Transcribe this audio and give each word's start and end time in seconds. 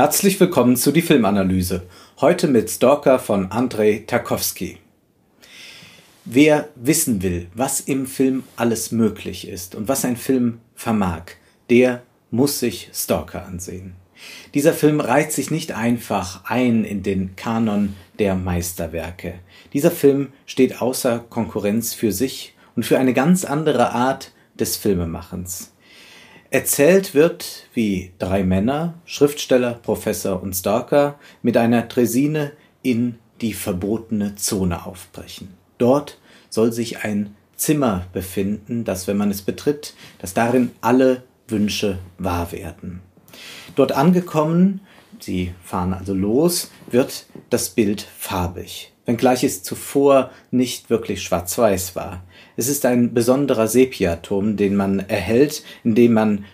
Herzlich 0.00 0.40
willkommen 0.40 0.76
zu 0.76 0.92
die 0.92 1.02
Filmanalyse. 1.02 1.82
Heute 2.22 2.48
mit 2.48 2.70
Stalker 2.70 3.18
von 3.18 3.52
Andrei 3.52 4.02
Tarkovsky. 4.06 4.78
Wer 6.24 6.70
wissen 6.74 7.20
will, 7.20 7.48
was 7.52 7.80
im 7.80 8.06
Film 8.06 8.44
alles 8.56 8.92
möglich 8.92 9.46
ist 9.46 9.74
und 9.74 9.88
was 9.88 10.06
ein 10.06 10.16
Film 10.16 10.60
vermag, 10.74 11.24
der 11.68 12.00
muss 12.30 12.60
sich 12.60 12.88
Stalker 12.94 13.44
ansehen. 13.44 13.92
Dieser 14.54 14.72
Film 14.72 15.00
reiht 15.00 15.32
sich 15.32 15.50
nicht 15.50 15.72
einfach 15.72 16.46
ein 16.46 16.84
in 16.84 17.02
den 17.02 17.36
Kanon 17.36 17.94
der 18.18 18.36
Meisterwerke. 18.36 19.34
Dieser 19.74 19.90
Film 19.90 20.28
steht 20.46 20.80
außer 20.80 21.18
Konkurrenz 21.28 21.92
für 21.92 22.10
sich 22.10 22.54
und 22.74 22.86
für 22.86 22.98
eine 22.98 23.12
ganz 23.12 23.44
andere 23.44 23.90
Art 23.90 24.32
des 24.54 24.78
Filmemachens. 24.78 25.69
Erzählt 26.52 27.14
wird, 27.14 27.68
wie 27.74 28.10
drei 28.18 28.42
Männer, 28.42 28.94
Schriftsteller, 29.04 29.74
Professor 29.74 30.42
und 30.42 30.54
Stalker, 30.54 31.16
mit 31.42 31.56
einer 31.56 31.88
Tresine 31.88 32.50
in 32.82 33.20
die 33.40 33.52
verbotene 33.52 34.34
Zone 34.34 34.84
aufbrechen. 34.84 35.54
Dort 35.78 36.18
soll 36.48 36.72
sich 36.72 37.04
ein 37.04 37.36
Zimmer 37.54 38.06
befinden, 38.12 38.82
das, 38.84 39.06
wenn 39.06 39.16
man 39.16 39.30
es 39.30 39.42
betritt, 39.42 39.94
dass 40.18 40.34
darin 40.34 40.72
alle 40.80 41.22
Wünsche 41.46 41.98
wahr 42.18 42.50
werden. 42.50 43.00
Dort 43.76 43.92
angekommen, 43.92 44.80
sie 45.20 45.54
fahren 45.62 45.94
also 45.94 46.14
los, 46.14 46.72
wird 46.90 47.26
das 47.50 47.70
Bild 47.70 48.02
farbig, 48.18 48.92
wenngleich 49.10 49.42
es 49.42 49.64
zuvor 49.64 50.30
nicht 50.52 50.88
wirklich 50.88 51.20
schwarz-weiß 51.24 51.96
war. 51.96 52.22
Es 52.56 52.68
ist 52.68 52.86
ein 52.86 53.12
besonderer 53.12 53.66
Sepiaton, 53.66 54.56
den 54.56 54.76
man 54.76 55.00
erhält, 55.00 55.64
indem 55.82 56.12
man 56.12 56.44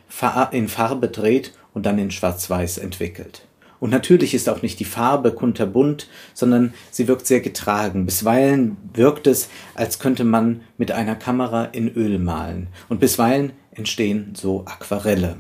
in 0.53 0.69
Farbe 0.69 1.09
dreht 1.09 1.53
und 1.75 1.85
dann 1.85 1.99
in 1.99 2.11
Schwarz-Weiß 2.11 2.79
entwickelt. 2.79 3.47
Und 3.79 3.91
natürlich 3.91 4.33
ist 4.33 4.49
auch 4.49 4.63
nicht 4.63 4.81
die 4.81 4.87
Farbe 4.87 5.33
kunterbunt, 5.33 6.09
sondern 6.33 6.73
sie 6.91 7.09
wirkt 7.09 7.27
sehr 7.27 7.41
getragen. 7.41 8.07
Bisweilen 8.07 8.79
wirkt 8.95 9.27
es, 9.27 9.51
als 9.75 9.99
könnte 9.99 10.25
man 10.25 10.63
mit 10.79 10.93
einer 10.93 11.15
Kamera 11.15 11.67
in 11.67 11.93
Öl 11.95 12.19
malen. 12.19 12.69
Und 12.89 13.01
bisweilen 13.01 13.53
entstehen 13.73 14.33
so 14.35 14.65
Aquarelle. 14.65 15.37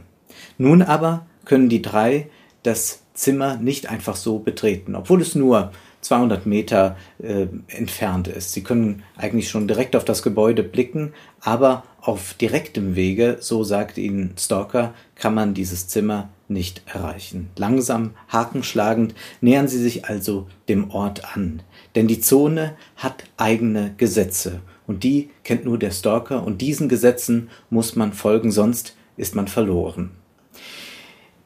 Nun 0.58 0.82
aber 0.82 1.24
können 1.46 1.70
die 1.70 1.80
drei 1.80 2.28
das 2.62 3.00
Zimmer 3.14 3.56
nicht 3.56 3.88
einfach 3.88 4.16
so 4.16 4.38
betreten, 4.38 4.94
obwohl 4.94 5.22
es 5.22 5.34
nur 5.34 5.72
200 6.06 6.46
Meter 6.46 6.96
äh, 7.18 7.46
entfernt 7.68 8.28
ist. 8.28 8.52
Sie 8.52 8.62
können 8.62 9.02
eigentlich 9.16 9.48
schon 9.48 9.68
direkt 9.68 9.96
auf 9.96 10.04
das 10.04 10.22
Gebäude 10.22 10.62
blicken, 10.62 11.12
aber 11.40 11.84
auf 12.00 12.34
direktem 12.34 12.94
Wege, 12.94 13.38
so 13.40 13.64
sagt 13.64 13.98
Ihnen 13.98 14.34
Stalker, 14.38 14.94
kann 15.16 15.34
man 15.34 15.54
dieses 15.54 15.88
Zimmer 15.88 16.28
nicht 16.48 16.82
erreichen. 16.86 17.50
Langsam, 17.56 18.12
hakenschlagend 18.28 19.14
nähern 19.40 19.66
Sie 19.66 19.82
sich 19.82 20.04
also 20.04 20.46
dem 20.68 20.90
Ort 20.90 21.36
an, 21.36 21.62
denn 21.96 22.06
die 22.06 22.20
Zone 22.20 22.76
hat 22.96 23.24
eigene 23.36 23.94
Gesetze 23.96 24.60
und 24.86 25.02
die 25.02 25.30
kennt 25.42 25.64
nur 25.64 25.78
der 25.78 25.90
Stalker 25.90 26.44
und 26.44 26.60
diesen 26.60 26.88
Gesetzen 26.88 27.50
muss 27.68 27.96
man 27.96 28.12
folgen, 28.12 28.52
sonst 28.52 28.96
ist 29.16 29.34
man 29.34 29.48
verloren. 29.48 30.12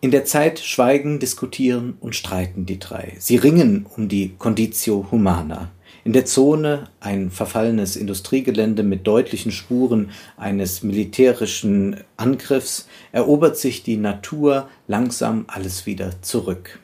In 0.03 0.11
der 0.11 0.25
Zeit 0.25 0.61
schweigen, 0.61 1.19
diskutieren 1.19 1.99
und 2.01 2.17
streiten 2.17 2.65
die 2.65 2.79
drei. 2.79 3.17
Sie 3.19 3.37
ringen 3.37 3.85
um 3.97 4.09
die 4.09 4.35
Conditio 4.39 5.07
Humana. 5.11 5.73
In 6.05 6.15
der 6.15 6.25
Zone 6.25 6.89
ein 7.01 7.31
verfallenes 7.31 7.97
Industriegelände 7.97 8.83
mit 8.83 9.07
deutlichen 9.07 9.53
Spuren 9.53 10.11
eines 10.39 10.83
militärischen 10.83 11.99
Angriffs 12.17 12.89
erobert 13.13 13.59
sich 13.59 13.83
die 13.83 13.99
Natur 13.99 14.71
langsam 14.89 15.45
alles 15.49 15.85
wieder 15.85 16.23
zurück. 16.23 16.79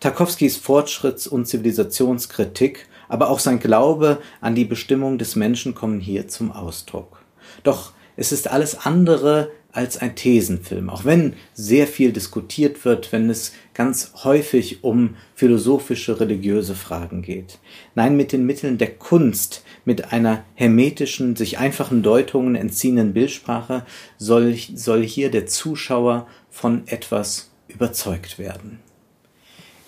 Tarkowskis 0.00 0.56
Fortschritts- 0.56 1.28
und 1.28 1.46
Zivilisationskritik, 1.46 2.88
aber 3.08 3.28
auch 3.28 3.38
sein 3.38 3.60
Glaube 3.60 4.18
an 4.40 4.54
die 4.54 4.64
Bestimmung 4.64 5.18
des 5.18 5.36
Menschen 5.36 5.74
kommen 5.74 6.00
hier 6.00 6.26
zum 6.28 6.52
Ausdruck. 6.52 7.22
Doch 7.64 7.92
es 8.16 8.32
ist 8.32 8.48
alles 8.48 8.86
andere 8.86 9.50
als 9.76 9.98
ein 9.98 10.14
Thesenfilm, 10.14 10.88
auch 10.88 11.04
wenn 11.04 11.34
sehr 11.54 11.86
viel 11.86 12.12
diskutiert 12.12 12.84
wird, 12.84 13.12
wenn 13.12 13.28
es 13.28 13.52
ganz 13.74 14.12
häufig 14.24 14.82
um 14.82 15.16
philosophische, 15.34 16.18
religiöse 16.18 16.74
Fragen 16.74 17.22
geht. 17.22 17.58
Nein, 17.94 18.16
mit 18.16 18.32
den 18.32 18.46
Mitteln 18.46 18.78
der 18.78 18.94
Kunst, 18.94 19.64
mit 19.84 20.12
einer 20.12 20.44
hermetischen, 20.54 21.36
sich 21.36 21.58
einfachen 21.58 22.02
Deutungen 22.02 22.54
entziehenden 22.54 23.12
Bildsprache 23.12 23.84
soll, 24.16 24.56
soll 24.74 25.02
hier 25.02 25.30
der 25.30 25.46
Zuschauer 25.46 26.26
von 26.50 26.82
etwas 26.86 27.50
überzeugt 27.68 28.38
werden. 28.38 28.80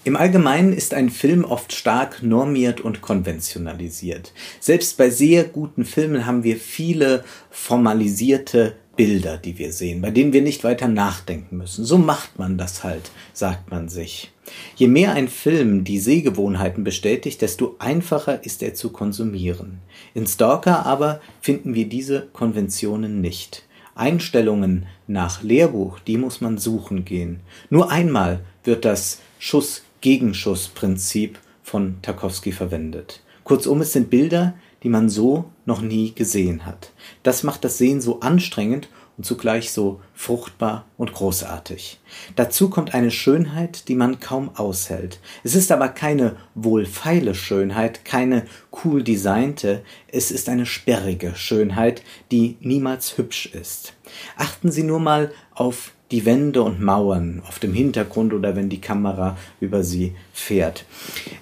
Im 0.04 0.16
Allgemeinen 0.16 0.72
ist 0.72 0.94
ein 0.94 1.10
Film 1.10 1.44
oft 1.44 1.72
stark 1.72 2.22
normiert 2.22 2.80
und 2.80 3.02
konventionalisiert. 3.02 4.32
Selbst 4.60 4.96
bei 4.96 5.10
sehr 5.10 5.44
guten 5.44 5.84
Filmen 5.84 6.24
haben 6.24 6.44
wir 6.44 6.56
viele 6.56 7.24
formalisierte 7.50 8.76
Bilder, 8.98 9.38
die 9.38 9.56
wir 9.58 9.72
sehen, 9.72 10.02
bei 10.02 10.10
denen 10.10 10.32
wir 10.32 10.42
nicht 10.42 10.64
weiter 10.64 10.88
nachdenken 10.88 11.56
müssen. 11.56 11.84
So 11.84 11.98
macht 11.98 12.36
man 12.36 12.58
das 12.58 12.82
halt, 12.82 13.12
sagt 13.32 13.70
man 13.70 13.88
sich. 13.88 14.32
Je 14.74 14.88
mehr 14.88 15.12
ein 15.12 15.28
Film 15.28 15.84
die 15.84 16.00
Sehgewohnheiten 16.00 16.82
bestätigt, 16.82 17.40
desto 17.40 17.76
einfacher 17.78 18.44
ist 18.44 18.60
er 18.60 18.74
zu 18.74 18.90
konsumieren. 18.90 19.78
In 20.14 20.26
Stalker 20.26 20.84
aber 20.84 21.20
finden 21.40 21.74
wir 21.74 21.88
diese 21.88 22.26
Konventionen 22.32 23.20
nicht. 23.20 23.62
Einstellungen 23.94 24.86
nach 25.06 25.44
Lehrbuch, 25.44 26.00
die 26.00 26.16
muss 26.16 26.40
man 26.40 26.58
suchen 26.58 27.04
gehen. 27.04 27.38
Nur 27.70 27.92
einmal 27.92 28.40
wird 28.64 28.84
das 28.84 29.20
Schuss-Gegenschuss-Prinzip 29.38 31.38
von 31.62 31.98
Tarkovsky 32.02 32.50
verwendet. 32.50 33.22
Kurzum, 33.44 33.80
es 33.80 33.92
sind 33.92 34.10
Bilder, 34.10 34.54
die 34.82 34.88
man 34.88 35.08
so 35.08 35.46
noch 35.64 35.80
nie 35.80 36.12
gesehen 36.14 36.66
hat. 36.66 36.92
Das 37.22 37.42
macht 37.42 37.64
das 37.64 37.78
Sehen 37.78 38.00
so 38.00 38.20
anstrengend 38.20 38.88
und 39.16 39.24
zugleich 39.24 39.72
so 39.72 40.00
fruchtbar 40.14 40.86
und 40.96 41.12
großartig. 41.12 41.98
Dazu 42.36 42.70
kommt 42.70 42.94
eine 42.94 43.10
Schönheit, 43.10 43.88
die 43.88 43.96
man 43.96 44.20
kaum 44.20 44.50
aushält. 44.54 45.18
Es 45.42 45.56
ist 45.56 45.72
aber 45.72 45.88
keine 45.88 46.36
wohlfeile 46.54 47.34
Schönheit, 47.34 48.04
keine 48.04 48.44
cool 48.84 49.02
designte, 49.02 49.82
es 50.10 50.30
ist 50.30 50.48
eine 50.48 50.66
sperrige 50.66 51.34
Schönheit, 51.34 52.02
die 52.30 52.56
niemals 52.60 53.18
hübsch 53.18 53.46
ist. 53.46 53.94
Achten 54.36 54.70
Sie 54.70 54.84
nur 54.84 55.00
mal 55.00 55.32
auf 55.52 55.92
die 56.10 56.24
Wände 56.24 56.62
und 56.62 56.80
Mauern 56.80 57.42
auf 57.46 57.58
dem 57.58 57.74
Hintergrund 57.74 58.32
oder 58.32 58.56
wenn 58.56 58.68
die 58.68 58.80
Kamera 58.80 59.36
über 59.60 59.82
sie 59.82 60.14
fährt. 60.32 60.86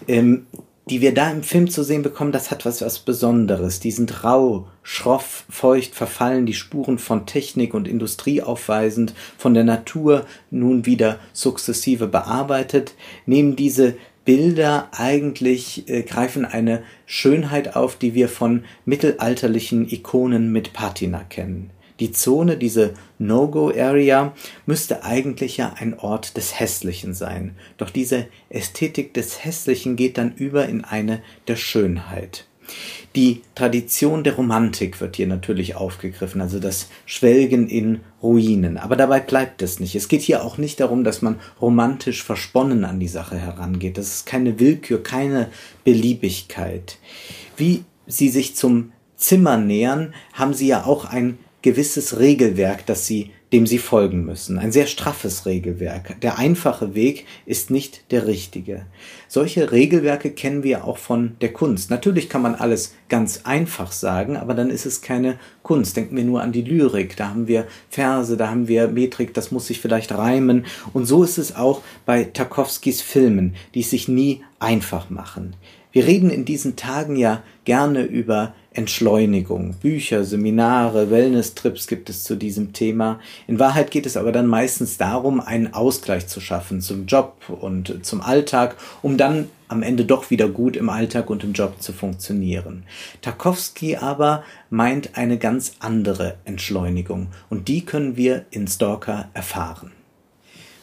Ähm, 0.09 0.47
die 0.89 1.01
wir 1.01 1.13
da 1.13 1.31
im 1.33 1.43
Film 1.43 1.69
zu 1.69 1.83
sehen 1.83 2.03
bekommen, 2.03 2.31
das 2.31 2.53
hat 2.53 2.65
was, 2.65 2.81
was 2.81 3.01
Besonderes. 3.01 3.81
Die 3.81 3.91
sind 3.91 4.23
rau, 4.23 4.69
schroff, 4.85 5.45
feucht, 5.51 5.97
verfallen, 5.97 6.47
die 6.47 6.55
Spuren 6.55 6.99
von 6.99 7.27
Technik 7.27 7.75
und 7.75 7.89
Industrie 7.89 8.41
aufweisend, 8.41 9.13
von 9.37 9.53
der 9.53 9.65
Natur 9.65 10.27
nun 10.51 10.87
wieder 10.87 11.19
sukzessive 11.33 12.07
bearbeitet, 12.07 12.95
nehmen 13.27 13.57
diese 13.57 13.97
Bilder 14.25 14.89
eigentlich 14.93 15.89
äh, 15.89 16.03
greifen 16.03 16.45
eine 16.45 16.83
Schönheit 17.05 17.77
auf, 17.77 17.97
die 17.97 18.15
wir 18.15 18.29
von 18.29 18.65
mittelalterlichen 18.85 19.89
Ikonen 19.89 20.53
mit 20.53 20.73
Patina 20.73 21.23
kennen. 21.23 21.71
Die 22.01 22.13
Zone, 22.13 22.57
diese 22.57 22.95
No-Go-Area, 23.19 24.35
müsste 24.67 25.05
eigentlich 25.05 25.57
ja 25.57 25.75
ein 25.79 25.99
Ort 25.99 26.37
des 26.37 26.61
Hässlichen 26.61 27.15
sein. 27.15 27.57
Doch 27.79 27.91
diese 27.91 28.27
Ästhetik 28.51 29.15
des 29.15 29.45
Hässlichen 29.45 29.97
geht 29.97 30.19
dann 30.19 30.35
über 30.35 30.67
in 30.69 30.85
eine 30.85 31.23
der 31.49 31.57
Schönheit. 31.57 32.47
Die 33.15 33.43
Tradition 33.55 34.25
der 34.25 34.35
Romantik 34.35 35.01
wird 35.01 35.17
hier 35.17 35.27
natürlich 35.27 35.77
aufgegriffen, 35.77 36.41
also 36.41 36.59
das 36.59 36.89
Schwelgen 37.07 37.69
in 37.69 38.01
Ruinen. 38.23 38.77
Aber 38.77 38.97
dabei 38.97 39.21
bleibt 39.21 39.63
es 39.63 39.81
nicht. 39.81 39.95
Es 39.95 40.09
geht 40.09 40.21
hier 40.21 40.45
auch 40.45 40.59
nicht 40.59 40.81
darum, 40.81 41.05
dass 41.05 41.23
man 41.23 41.41
romantisch 41.61 42.23
versponnen 42.23 42.85
an 42.85 43.01
die 43.01 43.09
Sache 43.09 43.39
herangeht. 43.39 43.97
Das 43.97 44.09
ist 44.09 44.27
keine 44.27 44.59
Willkür, 44.59 45.03
keine 45.03 45.49
Beliebigkeit. 45.85 46.99
Wie 47.57 47.85
sie 48.07 48.29
sich 48.29 48.55
zum 48.55 48.93
Zimmer 49.17 49.57
nähern, 49.57 50.13
haben 50.35 50.53
sie 50.53 50.67
ja 50.67 50.85
auch 50.85 51.07
ein 51.07 51.39
gewisses 51.67 52.21
Regelwerk, 52.21 52.87
das 52.87 53.09
sie, 53.09 53.33
dem 53.53 53.67
sie 53.67 53.79
folgen 53.79 54.25
müssen. 54.25 54.57
Ein 54.57 54.71
sehr 54.71 54.87
straffes 54.87 55.47
Regelwerk. 55.47 56.21
Der 56.21 56.39
einfache 56.39 56.95
Weg 56.95 57.27
ist 57.45 57.73
nicht 57.73 58.13
der 58.13 58.29
richtige. 58.29 58.87
Solche 59.27 59.73
Regelwerke 59.73 60.31
kennen 60.31 60.63
wir 60.63 60.85
auch 60.85 60.97
von 60.97 61.35
der 61.41 61.53
Kunst. 61.53 61.91
Natürlich 61.91 62.29
kann 62.29 62.41
man 62.41 62.55
alles 62.55 62.95
ganz 63.09 63.41
einfach 63.43 63.91
sagen, 63.91 64.37
aber 64.37 64.55
dann 64.55 64.71
ist 64.71 64.87
es 64.87 65.03
keine 65.03 65.41
Kunst. 65.65 65.97
Denken 65.97 66.17
wir 66.17 66.23
nur 66.23 66.41
an 66.41 66.53
die 66.53 66.63
Lyrik. 66.63 67.17
Da 67.17 67.31
haben 67.31 67.49
wir 67.49 67.67
Verse, 67.91 68.37
da 68.37 68.49
haben 68.49 68.69
wir 68.69 68.87
Metrik, 68.87 69.35
das 69.35 69.51
muss 69.51 69.67
sich 69.67 69.81
vielleicht 69.81 70.13
reimen. 70.13 70.67
Und 70.93 71.07
so 71.07 71.25
ist 71.25 71.37
es 71.37 71.57
auch 71.57 71.83
bei 72.05 72.23
Tarkovskis 72.23 73.03
Filmen, 73.03 73.57
die 73.75 73.81
es 73.81 73.91
sich 73.91 74.07
nie 74.07 74.45
einfach 74.61 75.11
machen. 75.11 75.57
Wir 75.91 76.07
reden 76.07 76.31
in 76.31 76.45
diesen 76.45 76.77
Tagen 76.77 77.17
ja 77.17 77.43
gerne 77.65 78.05
über 78.05 78.55
Entschleunigung. 78.77 79.75
Bücher, 79.81 80.23
Seminare, 80.25 81.11
Wellness-Trips 81.11 81.87
gibt 81.87 82.11
es 82.11 82.25
zu 82.25 82.37
diesem 82.37 82.75
Thema. 82.75 83.21
In 83.47 83.59
Wahrheit 83.59 83.91
geht 83.91 84.05
es 84.05 84.17
aber 84.19 84.33
dann 84.33 84.47
meistens 84.47 84.99
darum, 84.99 85.41
einen 85.41 85.73
Ausgleich 85.73 86.27
zu 86.27 86.41
schaffen 86.41 86.83
zum 86.83 87.07
Job 87.07 87.37
und 87.49 88.05
zum 88.05 88.21
Alltag, 88.21 88.77
um 89.01 89.17
dann 89.17 89.49
am 89.69 89.83
Ende 89.83 90.05
doch 90.05 90.31
wieder 90.31 90.49
gut 90.49 90.77
im 90.77 90.91
Alltag 90.91 91.31
und 91.31 91.43
im 91.43 91.55
Job 91.55 91.81
zu 91.81 91.93
funktionieren. 91.93 92.85
Tarkovsky 93.23 93.97
aber 93.97 94.45
meint 94.69 95.17
eine 95.17 95.39
ganz 95.39 95.73
andere 95.79 96.37
Entschleunigung 96.45 97.29
und 97.49 97.69
die 97.69 97.85
können 97.85 98.17
wir 98.17 98.45
in 98.51 98.69
Stalker 98.69 99.31
erfahren. 99.33 99.93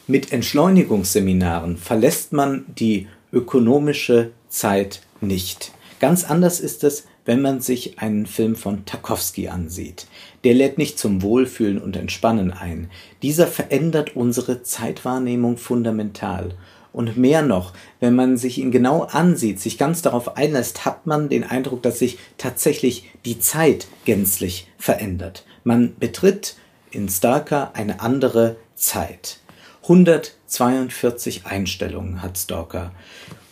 Mit 0.08 0.34
Entschleunigungsseminaren 0.34 1.78
verlässt 1.78 2.34
man 2.34 2.66
die 2.68 3.08
ökonomische 3.32 4.32
Zeit 4.50 5.02
nicht. 5.22 5.72
Ganz 6.00 6.26
anders 6.26 6.60
ist 6.60 6.84
es, 6.84 7.06
wenn 7.26 7.42
man 7.42 7.62
sich 7.62 8.00
einen 8.00 8.26
Film 8.26 8.56
von 8.56 8.86
Tarkovsky 8.86 9.48
ansieht. 9.48 10.08
Der 10.44 10.54
lädt 10.54 10.78
nicht 10.78 11.00
zum 11.00 11.22
Wohlfühlen 11.22 11.82
und 11.82 11.96
Entspannen 11.96 12.52
ein. 12.52 12.90
Dieser 13.22 13.48
verändert 13.48 14.16
unsere 14.16 14.64
Zeitwahrnehmung 14.64 15.58
fundamental. 15.58 16.56
Und 16.92 17.18
mehr 17.18 17.42
noch, 17.42 17.74
wenn 18.00 18.14
man 18.14 18.38
sich 18.38 18.60
ihn 18.60 18.72
genau 18.72 19.04
ansieht, 19.04 19.60
sich 19.60 19.78
ganz 19.78 20.04
darauf 20.04 20.38
einlässt, 20.38 20.86
hat 20.86 21.08
man 21.08 21.28
den 21.28 21.44
Eindruck, 21.44 21.82
dass 21.82 22.00
sich 22.00 22.20
tatsächlich 22.38 23.10
die 23.26 23.40
Zeit 23.40 23.88
gänzlich 24.06 24.68
verändert. 24.78 25.46
Man 25.64 25.96
betritt 26.00 26.56
in 26.92 27.10
Stalker 27.10 27.72
eine 27.74 28.02
andere 28.02 28.58
Zeit. 28.76 29.40
142 29.84 31.46
Einstellungen 31.46 32.22
hat 32.22 32.38
Stalker 32.38 32.92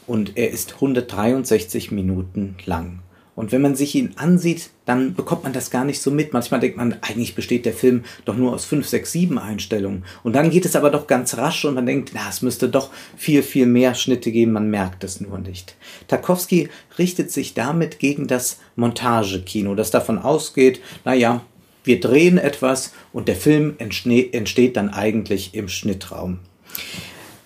und 0.08 0.38
er 0.38 0.52
ist 0.52 0.76
163 0.76 1.92
Minuten 1.92 2.56
lang. 2.66 3.00
Und 3.36 3.52
wenn 3.52 3.62
man 3.62 3.76
sich 3.76 3.96
ihn 3.96 4.14
ansieht, 4.18 4.70
dann 4.86 5.14
bekommt 5.16 5.44
man 5.44 5.54
das 5.54 5.72
gar 5.72 5.86
nicht 5.86 6.02
so 6.02 6.12
mit. 6.12 6.34
Manchmal 6.34 6.60
denkt 6.60 6.78
man, 6.78 6.98
eigentlich 7.02 7.34
besteht 7.34 7.66
der 7.66 7.74
Film 7.74 8.04
doch 8.26 8.36
nur 8.36 8.54
aus 8.54 8.66
fünf, 8.66 8.88
sechs, 8.88 9.14
sieben 9.14 9.40
Einstellungen. 9.40 10.04
Und 10.24 10.34
dann 10.34 10.50
geht 10.50 10.66
es 10.66 10.76
aber 10.76 10.90
doch 10.90 11.08
ganz 11.08 11.38
rasch 11.38 11.64
und 11.64 11.76
man 11.76 11.86
denkt, 11.86 12.12
na, 12.14 12.28
es 12.30 12.42
müsste 12.42 12.68
doch 12.68 12.90
viel, 13.16 13.42
viel 13.42 13.66
mehr 13.66 13.96
Schnitte 13.96 14.32
geben. 14.32 14.52
Man 14.52 14.70
merkt 14.70 15.04
es 15.04 15.22
nur 15.22 15.40
nicht. 15.40 15.76
Tarkovsky 16.08 16.70
richtet 17.00 17.32
sich 17.32 17.54
damit 17.54 18.00
gegen 18.00 18.28
das 18.28 18.60
Montagekino, 18.76 19.76
das 19.76 19.92
davon 19.92 20.20
ausgeht, 20.20 20.82
na 21.06 21.14
ja, 21.14 21.42
wir 21.84 22.00
drehen 22.00 22.38
etwas 22.38 22.94
und 23.12 23.28
der 23.28 23.36
Film 23.36 23.76
entsteht 23.78 24.78
dann 24.78 24.90
eigentlich 24.90 25.56
im 25.56 25.68
Schnittraum. 25.68 26.40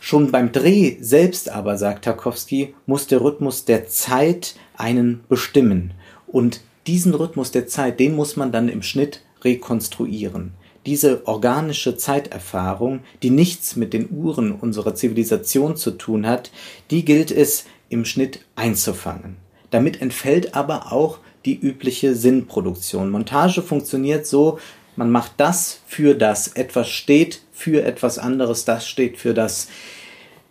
Schon 0.07 0.29
beim 0.29 0.51
Dreh 0.51 0.97
selbst 1.01 1.49
aber, 1.49 1.79
sagt 1.79 2.05
Tarkovsky, 2.05 2.75
muss 2.85 3.07
der 3.07 3.21
Rhythmus 3.21 3.65
der 3.65 3.87
Zeit 3.87 4.53
einen 4.77 5.23
bestimmen. 5.29 5.95
Und 6.27 6.61
diesen 6.85 7.15
Rhythmus 7.15 7.49
der 7.49 7.65
Zeit, 7.65 7.99
den 7.99 8.15
muss 8.15 8.35
man 8.35 8.51
dann 8.51 8.69
im 8.69 8.83
Schnitt 8.83 9.23
rekonstruieren. 9.43 10.51
Diese 10.85 11.27
organische 11.27 11.97
Zeiterfahrung, 11.97 12.99
die 13.23 13.31
nichts 13.31 13.77
mit 13.77 13.93
den 13.93 14.07
Uhren 14.11 14.51
unserer 14.51 14.93
Zivilisation 14.93 15.75
zu 15.75 15.89
tun 15.89 16.27
hat, 16.27 16.51
die 16.91 17.03
gilt 17.03 17.31
es 17.31 17.65
im 17.89 18.05
Schnitt 18.05 18.41
einzufangen. 18.55 19.37
Damit 19.71 20.03
entfällt 20.03 20.53
aber 20.53 20.91
auch 20.91 21.17
die 21.45 21.59
übliche 21.59 22.13
Sinnproduktion. 22.13 23.09
Montage 23.09 23.63
funktioniert 23.63 24.27
so, 24.27 24.59
man 24.97 25.09
macht 25.09 25.31
das 25.37 25.79
für 25.87 26.13
das. 26.13 26.49
Etwas 26.49 26.89
steht 26.89 27.41
für 27.55 27.83
etwas 27.83 28.19
anderes, 28.19 28.65
das 28.65 28.87
steht 28.87 29.17
für 29.17 29.33
das. 29.33 29.69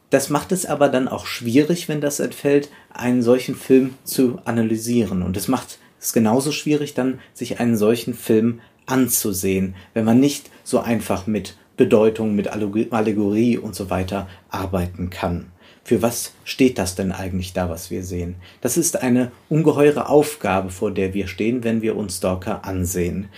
Das 0.09 0.31
macht 0.31 0.53
es 0.53 0.65
aber 0.65 0.89
dann 0.89 1.07
auch 1.07 1.27
schwierig, 1.27 1.89
wenn 1.89 2.01
das 2.01 2.19
entfällt, 2.19 2.71
einen 2.93 3.23
solchen 3.23 3.55
Film 3.55 3.95
zu 4.05 4.39
analysieren. 4.45 5.23
Und 5.23 5.37
es 5.37 5.47
macht 5.47 5.79
es 6.01 6.13
genauso 6.13 6.51
schwierig, 6.51 6.95
dann 6.95 7.21
sich 7.35 7.61
einen 7.61 7.77
solchen 7.77 8.15
Film 8.15 8.61
anzusehen, 8.87 9.75
wenn 9.93 10.05
man 10.05 10.19
nicht 10.19 10.51
so 10.65 10.81
einfach 10.81 11.27
mit 11.27 11.57
Bedeutung, 11.77 12.35
mit 12.35 12.49
Allegorie 12.49 13.59
und 13.59 13.75
so 13.75 13.91
weiter 13.91 14.29
arbeiten 14.49 15.11
kann. 15.11 15.51
Für 15.83 16.01
was 16.01 16.33
steht 16.45 16.79
das 16.79 16.95
denn 16.95 17.13
eigentlich 17.13 17.53
da, 17.53 17.69
was 17.69 17.91
wir 17.91 18.03
sehen? 18.03 18.37
Das 18.63 18.79
ist 18.79 19.03
eine 19.03 19.31
ungeheure 19.51 20.09
Aufgabe, 20.09 20.71
vor 20.71 20.91
der 20.91 21.13
wir 21.13 21.27
stehen, 21.27 21.65
wenn 21.65 21.83
wir 21.83 21.97
uns 21.97 22.17
Stalker 22.17 22.65
ansehen 22.65 23.29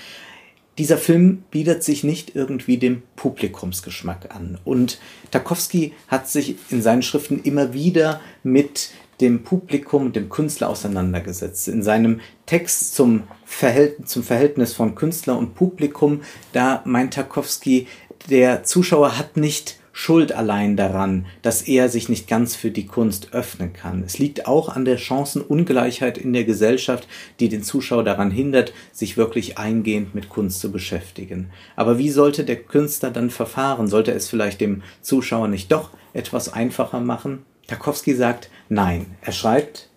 dieser 0.78 0.98
Film 0.98 1.44
bietet 1.50 1.82
sich 1.82 2.04
nicht 2.04 2.36
irgendwie 2.36 2.76
dem 2.76 3.02
Publikumsgeschmack 3.16 4.34
an. 4.34 4.58
Und 4.64 4.98
Tarkovsky 5.30 5.94
hat 6.08 6.28
sich 6.28 6.56
in 6.70 6.82
seinen 6.82 7.02
Schriften 7.02 7.42
immer 7.42 7.72
wieder 7.72 8.20
mit 8.42 8.90
dem 9.20 9.42
Publikum, 9.42 10.12
dem 10.12 10.28
Künstler 10.28 10.68
auseinandergesetzt. 10.68 11.68
In 11.68 11.82
seinem 11.82 12.20
Text 12.44 12.94
zum 12.94 13.22
Verhältnis, 13.46 14.10
zum 14.10 14.22
Verhältnis 14.22 14.74
von 14.74 14.94
Künstler 14.94 15.38
und 15.38 15.54
Publikum, 15.54 16.20
da 16.52 16.82
meint 16.84 17.14
Tarkovsky, 17.14 17.86
der 18.28 18.64
Zuschauer 18.64 19.16
hat 19.16 19.36
nicht 19.36 19.78
schuld 19.98 20.32
allein 20.32 20.76
daran, 20.76 21.24
dass 21.40 21.62
er 21.62 21.88
sich 21.88 22.10
nicht 22.10 22.28
ganz 22.28 22.54
für 22.54 22.70
die 22.70 22.84
Kunst 22.84 23.32
öffnen 23.32 23.72
kann. 23.72 24.02
Es 24.04 24.18
liegt 24.18 24.46
auch 24.46 24.68
an 24.68 24.84
der 24.84 24.98
Chancenungleichheit 24.98 26.18
in 26.18 26.34
der 26.34 26.44
Gesellschaft, 26.44 27.08
die 27.40 27.48
den 27.48 27.62
Zuschauer 27.62 28.04
daran 28.04 28.30
hindert, 28.30 28.74
sich 28.92 29.16
wirklich 29.16 29.56
eingehend 29.56 30.14
mit 30.14 30.28
Kunst 30.28 30.60
zu 30.60 30.70
beschäftigen. 30.70 31.48
Aber 31.76 31.96
wie 31.96 32.10
sollte 32.10 32.44
der 32.44 32.56
Künstler 32.56 33.10
dann 33.10 33.30
verfahren? 33.30 33.88
Sollte 33.88 34.12
es 34.12 34.28
vielleicht 34.28 34.60
dem 34.60 34.82
Zuschauer 35.00 35.48
nicht 35.48 35.72
doch 35.72 35.88
etwas 36.12 36.52
einfacher 36.52 37.00
machen? 37.00 37.46
Tarkovsky 37.66 38.14
sagt 38.14 38.50
nein. 38.68 39.06
Er 39.22 39.32
schreibt, 39.32 39.88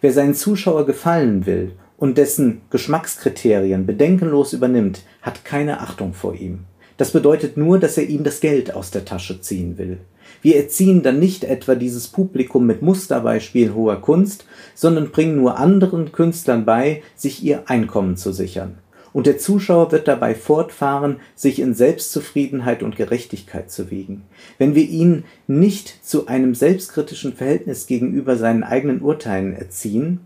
wer 0.00 0.14
seinen 0.14 0.34
Zuschauer 0.34 0.86
gefallen 0.86 1.44
will 1.44 1.72
und 1.98 2.16
dessen 2.16 2.62
Geschmackskriterien 2.70 3.84
bedenkenlos 3.84 4.54
übernimmt, 4.54 5.02
hat 5.20 5.44
keine 5.44 5.80
Achtung 5.80 6.14
vor 6.14 6.34
ihm. 6.34 6.64
Das 7.02 7.10
bedeutet 7.10 7.56
nur, 7.56 7.80
dass 7.80 7.98
er 7.98 8.08
ihm 8.08 8.22
das 8.22 8.38
Geld 8.38 8.76
aus 8.76 8.92
der 8.92 9.04
Tasche 9.04 9.40
ziehen 9.40 9.76
will. 9.76 9.98
Wir 10.40 10.54
erziehen 10.54 11.02
dann 11.02 11.18
nicht 11.18 11.42
etwa 11.42 11.74
dieses 11.74 12.06
Publikum 12.06 12.64
mit 12.64 12.80
Musterbeispielen 12.80 13.74
hoher 13.74 14.00
Kunst, 14.00 14.46
sondern 14.76 15.10
bringen 15.10 15.34
nur 15.34 15.58
anderen 15.58 16.12
Künstlern 16.12 16.64
bei, 16.64 17.02
sich 17.16 17.42
ihr 17.42 17.64
Einkommen 17.68 18.16
zu 18.16 18.30
sichern. 18.30 18.78
Und 19.12 19.26
der 19.26 19.36
Zuschauer 19.36 19.90
wird 19.90 20.06
dabei 20.06 20.36
fortfahren, 20.36 21.16
sich 21.34 21.58
in 21.58 21.74
Selbstzufriedenheit 21.74 22.84
und 22.84 22.94
Gerechtigkeit 22.94 23.68
zu 23.68 23.90
wiegen. 23.90 24.22
Wenn 24.58 24.76
wir 24.76 24.88
ihn 24.88 25.24
nicht 25.48 26.06
zu 26.06 26.28
einem 26.28 26.54
selbstkritischen 26.54 27.32
Verhältnis 27.32 27.88
gegenüber 27.88 28.36
seinen 28.36 28.62
eigenen 28.62 29.02
Urteilen 29.02 29.56
erziehen, 29.56 30.20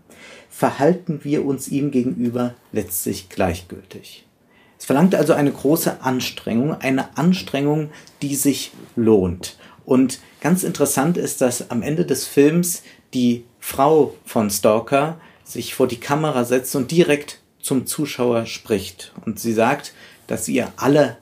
verhalten 0.47 1.21
wir 1.23 1.43
uns 1.43 1.69
ihm 1.69 1.89
gegenüber 1.89 2.53
letztlich 2.71 3.29
gleichgültig. 3.29 4.26
Es 4.79 4.85
verlangt 4.85 5.15
also 5.15 5.33
eine 5.33 5.51
große 5.51 6.01
Anstrengung, 6.01 6.79
eine 6.79 7.17
Anstrengung, 7.17 7.89
die 8.21 8.35
sich 8.35 8.71
lohnt. 8.95 9.57
Und 9.85 10.19
ganz 10.41 10.63
interessant 10.63 11.17
ist, 11.17 11.41
dass 11.41 11.71
am 11.71 11.81
Ende 11.81 12.05
des 12.05 12.27
Films 12.27 12.83
die 13.13 13.45
Frau 13.59 14.15
von 14.25 14.49
Stalker 14.49 15.19
sich 15.43 15.73
vor 15.73 15.87
die 15.87 15.99
Kamera 15.99 16.43
setzt 16.43 16.75
und 16.75 16.91
direkt 16.91 17.39
zum 17.59 17.85
Zuschauer 17.85 18.45
spricht. 18.45 19.13
Und 19.25 19.39
sie 19.39 19.53
sagt, 19.53 19.93
dass 20.27 20.47
ihr 20.47 20.71
alle 20.77 21.17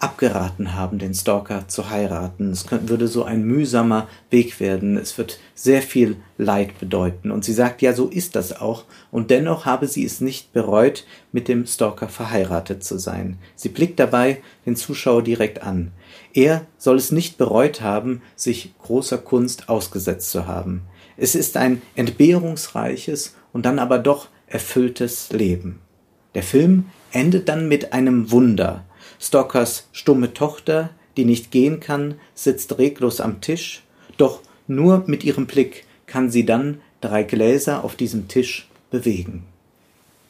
abgeraten 0.00 0.74
haben, 0.74 0.98
den 0.98 1.12
Stalker 1.12 1.68
zu 1.68 1.90
heiraten. 1.90 2.50
Es 2.50 2.66
würde 2.70 3.06
so 3.06 3.24
ein 3.24 3.44
mühsamer 3.44 4.08
Weg 4.30 4.58
werden. 4.58 4.96
Es 4.96 5.16
wird 5.18 5.38
sehr 5.54 5.82
viel 5.82 6.16
Leid 6.38 6.78
bedeuten. 6.80 7.30
Und 7.30 7.44
sie 7.44 7.52
sagt, 7.52 7.82
ja, 7.82 7.92
so 7.92 8.08
ist 8.08 8.34
das 8.34 8.58
auch. 8.58 8.84
Und 9.10 9.30
dennoch 9.30 9.66
habe 9.66 9.86
sie 9.86 10.04
es 10.04 10.22
nicht 10.22 10.54
bereut, 10.54 11.04
mit 11.32 11.48
dem 11.48 11.66
Stalker 11.66 12.08
verheiratet 12.08 12.82
zu 12.82 12.98
sein. 12.98 13.38
Sie 13.54 13.68
blickt 13.68 14.00
dabei 14.00 14.40
den 14.64 14.74
Zuschauer 14.74 15.22
direkt 15.22 15.62
an. 15.62 15.92
Er 16.32 16.66
soll 16.78 16.96
es 16.96 17.12
nicht 17.12 17.36
bereut 17.36 17.82
haben, 17.82 18.22
sich 18.36 18.72
großer 18.82 19.18
Kunst 19.18 19.68
ausgesetzt 19.68 20.30
zu 20.30 20.46
haben. 20.46 20.82
Es 21.18 21.34
ist 21.34 21.58
ein 21.58 21.82
entbehrungsreiches 21.94 23.34
und 23.52 23.66
dann 23.66 23.78
aber 23.78 23.98
doch 23.98 24.28
erfülltes 24.46 25.30
Leben. 25.30 25.80
Der 26.34 26.42
Film 26.42 26.86
endet 27.12 27.50
dann 27.50 27.68
mit 27.68 27.92
einem 27.92 28.30
Wunder, 28.30 28.84
Stockers 29.20 29.88
stumme 29.92 30.32
Tochter, 30.32 30.90
die 31.16 31.24
nicht 31.24 31.50
gehen 31.50 31.78
kann, 31.78 32.14
sitzt 32.34 32.78
reglos 32.78 33.20
am 33.20 33.40
Tisch, 33.40 33.82
doch 34.16 34.40
nur 34.66 35.04
mit 35.06 35.24
ihrem 35.24 35.46
Blick 35.46 35.84
kann 36.06 36.30
sie 36.30 36.46
dann 36.46 36.80
drei 37.00 37.22
Gläser 37.22 37.84
auf 37.84 37.96
diesem 37.96 38.28
Tisch 38.28 38.68
bewegen. 38.90 39.44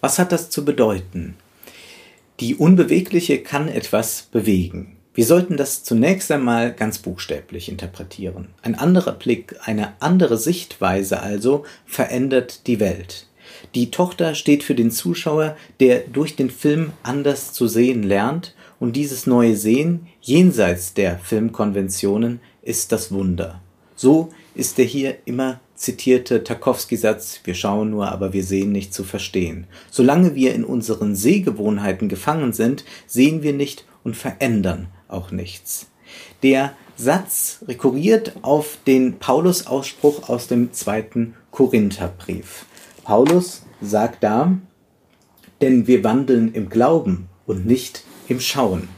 Was 0.00 0.18
hat 0.18 0.32
das 0.32 0.50
zu 0.50 0.64
bedeuten? 0.64 1.36
Die 2.40 2.56
Unbewegliche 2.56 3.42
kann 3.42 3.68
etwas 3.68 4.28
bewegen. 4.32 4.96
Wir 5.14 5.24
sollten 5.24 5.56
das 5.56 5.84
zunächst 5.84 6.30
einmal 6.30 6.72
ganz 6.72 6.98
buchstäblich 6.98 7.68
interpretieren. 7.68 8.48
Ein 8.62 8.74
anderer 8.74 9.12
Blick, 9.12 9.56
eine 9.64 9.92
andere 10.00 10.38
Sichtweise 10.38 11.20
also 11.20 11.64
verändert 11.84 12.66
die 12.66 12.80
Welt. 12.80 13.26
Die 13.74 13.90
Tochter 13.90 14.34
steht 14.34 14.62
für 14.62 14.74
den 14.74 14.90
Zuschauer, 14.90 15.56
der 15.80 16.00
durch 16.00 16.36
den 16.36 16.50
Film 16.50 16.92
anders 17.02 17.52
zu 17.52 17.68
sehen 17.68 18.02
lernt 18.02 18.54
und 18.80 18.96
dieses 18.96 19.26
neue 19.26 19.54
Sehen 19.54 20.08
jenseits 20.20 20.94
der 20.94 21.18
Filmkonventionen 21.18 22.40
ist 22.62 22.90
das 22.90 23.12
Wunder. 23.12 23.60
So 23.94 24.30
ist 24.54 24.78
er 24.78 24.86
hier 24.86 25.18
immer 25.26 25.60
zitierte 25.74 26.42
Tarkowski-Satz, 26.42 27.40
wir 27.44 27.54
schauen 27.54 27.90
nur, 27.90 28.10
aber 28.10 28.32
wir 28.32 28.42
sehen 28.42 28.72
nicht 28.72 28.92
zu 28.92 29.04
verstehen. 29.04 29.66
Solange 29.90 30.34
wir 30.34 30.54
in 30.54 30.64
unseren 30.64 31.14
Sehgewohnheiten 31.14 32.08
gefangen 32.08 32.52
sind, 32.52 32.84
sehen 33.06 33.42
wir 33.42 33.52
nicht 33.52 33.84
und 34.02 34.16
verändern 34.16 34.88
auch 35.08 35.30
nichts. 35.30 35.86
Der 36.42 36.74
Satz 36.96 37.60
rekurriert 37.66 38.36
auf 38.42 38.78
den 38.86 39.18
Paulus-Ausspruch 39.18 40.28
aus 40.28 40.48
dem 40.48 40.72
zweiten 40.72 41.34
Korintherbrief. 41.50 42.66
Paulus 43.04 43.62
sagt 43.80 44.22
da, 44.22 44.58
denn 45.60 45.86
wir 45.86 46.04
wandeln 46.04 46.52
im 46.52 46.68
Glauben 46.68 47.28
und 47.46 47.66
nicht 47.66 48.04
im 48.30 48.40
Schauen. 48.40 48.88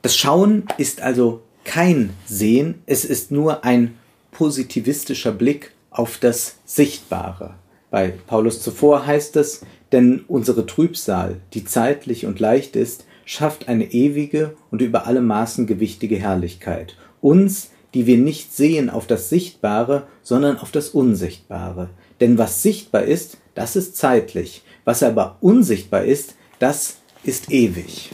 Das 0.00 0.16
Schauen 0.16 0.64
ist 0.78 1.02
also 1.02 1.42
kein 1.64 2.10
Sehen, 2.26 2.82
es 2.86 3.04
ist 3.04 3.30
nur 3.30 3.64
ein 3.64 3.98
positivistischer 4.30 5.32
Blick 5.32 5.72
auf 5.90 6.18
das 6.18 6.56
Sichtbare. 6.64 7.54
Bei 7.90 8.14
Paulus 8.26 8.62
zuvor 8.62 9.06
heißt 9.06 9.36
es, 9.36 9.66
denn 9.90 10.24
unsere 10.26 10.66
Trübsal, 10.66 11.40
die 11.52 11.64
zeitlich 11.64 12.24
und 12.24 12.40
leicht 12.40 12.76
ist, 12.76 13.04
schafft 13.24 13.68
eine 13.68 13.92
ewige 13.92 14.56
und 14.70 14.80
über 14.80 15.06
alle 15.06 15.20
Maßen 15.20 15.66
gewichtige 15.66 16.16
Herrlichkeit. 16.16 16.96
Uns, 17.20 17.70
die 17.92 18.06
wir 18.06 18.16
nicht 18.16 18.54
sehen 18.54 18.88
auf 18.88 19.06
das 19.06 19.28
Sichtbare, 19.28 20.06
sondern 20.22 20.58
auf 20.58 20.70
das 20.70 20.88
Unsichtbare. 20.88 21.90
Denn 22.20 22.38
was 22.38 22.62
sichtbar 22.62 23.02
ist, 23.02 23.38
das 23.54 23.76
ist 23.76 23.96
zeitlich. 23.96 24.62
Was 24.84 25.02
aber 25.02 25.36
unsichtbar 25.40 26.04
ist, 26.04 26.36
das 26.58 27.01
ist 27.24 27.50
ewig. 27.50 28.10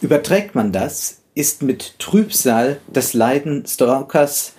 Überträgt 0.00 0.54
man 0.54 0.72
das, 0.72 1.22
ist 1.34 1.62
mit 1.62 1.98
Trübsal 1.98 2.80
das 2.92 3.14
Leiden 3.14 3.64
Stalkers 3.66 4.52